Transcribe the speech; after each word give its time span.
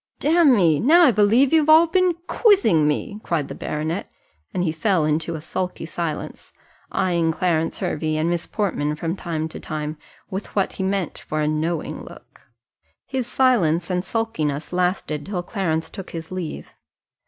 "Damme, 0.19 0.83
now 0.83 1.03
I 1.03 1.11
believe 1.11 1.53
you've 1.53 1.69
all 1.69 1.85
been 1.85 2.15
quizzing 2.25 2.87
me," 2.87 3.19
cried 3.23 3.49
the 3.49 3.53
baronet, 3.53 4.09
and 4.51 4.63
he 4.63 4.71
fell 4.71 5.05
into 5.05 5.35
a 5.35 5.41
sulky 5.41 5.85
silence, 5.85 6.51
eyeing 6.91 7.31
Clarence 7.31 7.77
Hervey 7.77 8.17
and 8.17 8.27
Miss 8.27 8.47
Portman 8.47 8.95
from 8.95 9.15
time 9.15 9.47
to 9.49 9.59
time 9.59 9.99
with 10.31 10.55
what 10.55 10.73
he 10.73 10.81
meant 10.83 11.19
for 11.19 11.39
a 11.41 11.47
knowing 11.47 12.01
look. 12.03 12.47
His 13.05 13.27
silence 13.27 13.91
and 13.91 14.03
sulkiness 14.03 14.73
lasted 14.73 15.23
till 15.27 15.43
Clarence 15.43 15.91
took 15.91 16.09
his 16.09 16.31
leave. 16.31 16.73